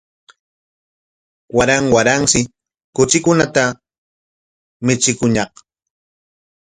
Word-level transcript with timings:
Waran 1.57 1.85
waranshi 1.95 2.39
kuchikunata 2.95 3.63
michikuñaq 4.85 5.53